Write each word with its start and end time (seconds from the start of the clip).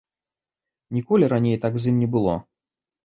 Ніколі 0.97 1.25
раней 1.35 1.57
так 1.67 1.73
з 1.85 1.93
ім 1.93 2.03
не 2.05 2.09
было. 2.17 2.33